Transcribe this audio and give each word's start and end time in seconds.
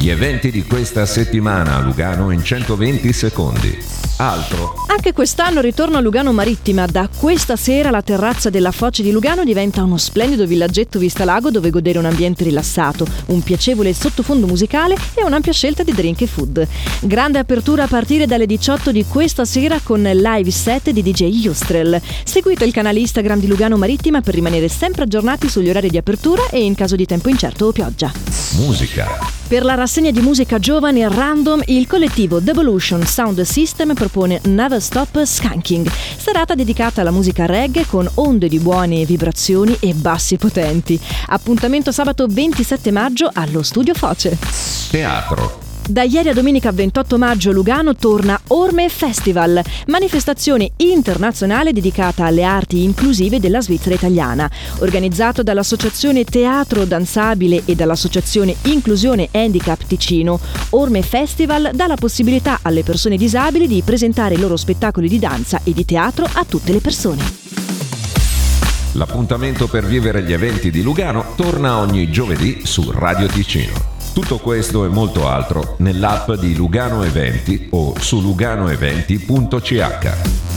Gli 0.00 0.08
eventi 0.08 0.50
di 0.50 0.64
questa 0.64 1.04
settimana 1.04 1.76
a 1.76 1.80
Lugano 1.80 2.30
in 2.30 2.42
120 2.42 3.12
secondi. 3.12 3.78
Altro. 4.16 4.72
Anche 4.88 5.12
quest'anno 5.12 5.60
ritorno 5.60 5.98
a 5.98 6.00
Lugano 6.00 6.32
Marittima. 6.32 6.86
Da 6.86 7.06
questa 7.14 7.54
sera 7.54 7.90
la 7.90 8.00
terrazza 8.00 8.48
della 8.48 8.70
Foce 8.70 9.02
di 9.02 9.10
Lugano 9.10 9.44
diventa 9.44 9.82
uno 9.82 9.98
splendido 9.98 10.46
villaggetto 10.46 10.98
vista 10.98 11.26
lago 11.26 11.50
dove 11.50 11.68
godere 11.68 11.98
un 11.98 12.06
ambiente 12.06 12.44
rilassato, 12.44 13.06
un 13.26 13.42
piacevole 13.42 13.92
sottofondo 13.92 14.46
musicale 14.46 14.96
e 15.12 15.22
un'ampia 15.22 15.52
scelta 15.52 15.82
di 15.82 15.92
drink 15.92 16.22
e 16.22 16.26
food. 16.26 16.66
Grande 17.00 17.38
apertura 17.38 17.82
a 17.82 17.86
partire 17.86 18.24
dalle 18.24 18.46
18 18.46 18.92
di 18.92 19.04
questa 19.04 19.44
sera 19.44 19.80
con 19.82 20.00
live 20.00 20.50
set 20.50 20.88
di 20.88 21.02
DJ 21.02 21.24
Justrel. 21.42 22.00
Seguite 22.24 22.64
il 22.64 22.72
canale 22.72 23.00
Instagram 23.00 23.38
di 23.38 23.48
Lugano 23.48 23.76
Marittima 23.76 24.22
per 24.22 24.32
rimanere 24.32 24.68
sempre 24.68 25.02
aggiornati 25.02 25.50
sugli 25.50 25.68
orari 25.68 25.90
di 25.90 25.98
apertura 25.98 26.48
e 26.48 26.64
in 26.64 26.74
caso 26.74 26.96
di 26.96 27.04
tempo 27.04 27.28
incerto 27.28 27.66
o 27.66 27.72
pioggia. 27.72 28.10
Musica. 28.52 29.39
Per 29.50 29.64
la 29.64 29.74
rassegna 29.74 30.12
di 30.12 30.20
musica 30.20 30.60
giovane 30.60 31.08
random, 31.08 31.62
il 31.66 31.88
collettivo 31.88 32.38
Devolution 32.38 33.02
Sound 33.02 33.40
System 33.40 33.94
propone 33.94 34.40
Never 34.44 34.80
Stop 34.80 35.24
Skanking, 35.24 35.90
serata 35.90 36.54
dedicata 36.54 37.00
alla 37.00 37.10
musica 37.10 37.46
reggae 37.46 37.84
con 37.84 38.08
onde 38.14 38.46
di 38.46 38.60
buone 38.60 39.04
vibrazioni 39.04 39.76
e 39.80 39.92
bassi 39.92 40.36
potenti. 40.36 40.96
Appuntamento 41.26 41.90
sabato 41.90 42.28
27 42.28 42.92
maggio 42.92 43.28
allo 43.34 43.64
Studio 43.64 43.92
Foce. 43.92 44.38
Teatro. 44.88 45.59
Da 45.90 46.04
ieri 46.04 46.28
a 46.28 46.32
domenica 46.32 46.70
28 46.70 47.18
maggio 47.18 47.50
Lugano 47.50 47.96
torna 47.96 48.40
Orme 48.48 48.88
Festival, 48.88 49.60
manifestazione 49.88 50.70
internazionale 50.76 51.72
dedicata 51.72 52.26
alle 52.26 52.44
arti 52.44 52.84
inclusive 52.84 53.40
della 53.40 53.60
Svizzera 53.60 53.96
italiana. 53.96 54.48
Organizzato 54.78 55.42
dall'Associazione 55.42 56.22
Teatro 56.22 56.84
Danzabile 56.84 57.62
e 57.64 57.74
dall'Associazione 57.74 58.54
Inclusione 58.66 59.30
Handicap 59.32 59.84
Ticino, 59.84 60.38
Orme 60.70 61.02
Festival 61.02 61.70
dà 61.74 61.88
la 61.88 61.96
possibilità 61.96 62.60
alle 62.62 62.84
persone 62.84 63.16
disabili 63.16 63.66
di 63.66 63.82
presentare 63.84 64.36
i 64.36 64.38
loro 64.38 64.56
spettacoli 64.56 65.08
di 65.08 65.18
danza 65.18 65.60
e 65.64 65.72
di 65.72 65.84
teatro 65.84 66.24
a 66.24 66.44
tutte 66.44 66.70
le 66.70 66.80
persone. 66.80 67.24
L'appuntamento 68.92 69.66
per 69.66 69.84
vivere 69.84 70.22
gli 70.22 70.32
eventi 70.32 70.70
di 70.70 70.82
Lugano 70.82 71.32
torna 71.34 71.78
ogni 71.78 72.12
giovedì 72.12 72.60
su 72.62 72.92
Radio 72.92 73.26
Ticino. 73.26 73.89
Tutto 74.12 74.38
questo 74.38 74.84
e 74.84 74.88
molto 74.88 75.28
altro 75.28 75.76
nell'app 75.78 76.32
di 76.32 76.56
Lugano 76.56 77.04
Eventi 77.04 77.68
o 77.70 77.94
su 77.98 78.20
luganoeventi.ch. 78.20 80.49